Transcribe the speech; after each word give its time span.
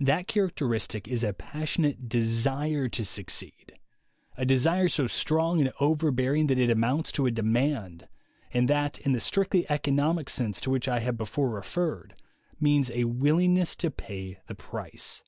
That 0.00 0.26
characteristic 0.26 1.06
is 1.06 1.22
a 1.22 1.32
passionate 1.32 2.08
desire 2.08 2.88
to 2.88 3.04
succeed, 3.04 3.78
a 4.36 4.44
desire 4.44 4.88
so 4.88 5.06
strong 5.06 5.60
and 5.60 5.72
overbearing 5.78 6.48
that 6.48 6.58
it 6.58 6.70
amounts 6.72 7.12
to 7.12 7.26
a 7.26 7.30
demand, 7.30 8.08
and 8.50 8.66
that, 8.66 8.98
in 8.98 9.12
the 9.12 9.20
strictly 9.20 9.64
economic 9.70 10.28
sense 10.28 10.60
to 10.62 10.70
which 10.70 10.88
I 10.88 10.98
have 10.98 11.16
before 11.16 11.50
referred, 11.50 12.16
means 12.58 12.90
a 12.90 13.04
willingness 13.04 13.76
to 13.76 13.92
pay 13.92 14.38
the 14.48 14.56
price. 14.56 15.22